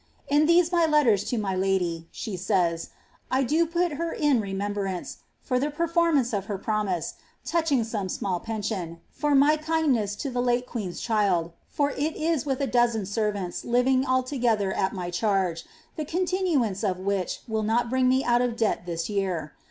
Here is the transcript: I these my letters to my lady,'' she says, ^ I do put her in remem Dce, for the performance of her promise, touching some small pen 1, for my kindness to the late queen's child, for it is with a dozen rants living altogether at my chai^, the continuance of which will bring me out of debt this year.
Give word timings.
I 0.31 0.39
these 0.39 0.71
my 0.71 0.87
letters 0.87 1.23
to 1.25 1.37
my 1.37 1.55
lady,'' 1.55 2.07
she 2.09 2.35
says, 2.35 2.85
^ 2.85 2.89
I 3.29 3.43
do 3.43 3.67
put 3.67 3.91
her 3.91 4.11
in 4.11 4.41
remem 4.41 4.73
Dce, 4.73 5.17
for 5.43 5.59
the 5.59 5.69
performance 5.69 6.33
of 6.33 6.45
her 6.45 6.57
promise, 6.57 7.13
touching 7.45 7.83
some 7.83 8.09
small 8.09 8.39
pen 8.39 8.63
1, 8.67 8.99
for 9.11 9.35
my 9.35 9.57
kindness 9.57 10.15
to 10.15 10.31
the 10.31 10.41
late 10.41 10.65
queen's 10.65 10.99
child, 10.99 11.51
for 11.69 11.91
it 11.91 12.15
is 12.15 12.47
with 12.47 12.61
a 12.61 12.65
dozen 12.65 13.05
rants 13.31 13.63
living 13.63 14.03
altogether 14.03 14.73
at 14.73 14.91
my 14.93 15.11
chai^, 15.11 15.63
the 15.97 16.05
continuance 16.05 16.83
of 16.83 16.97
which 16.97 17.41
will 17.47 17.69
bring 17.87 18.09
me 18.09 18.23
out 18.23 18.41
of 18.41 18.55
debt 18.57 18.87
this 18.87 19.07
year. 19.07 19.53